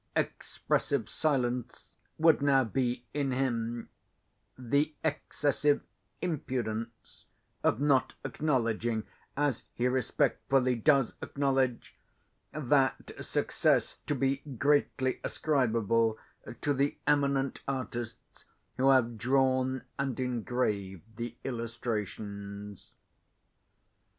[0.15, 3.87] "Expressive silence" would now be in him
[4.57, 5.83] the excessive
[6.23, 7.25] impudence
[7.63, 9.03] of not acknowledging,
[9.37, 11.99] as he respectfully does acknowledge,
[12.51, 16.17] that success to be greatly ascribable
[16.61, 18.45] to the eminent artists
[18.77, 22.89] who have drawn and engraved the illustrations.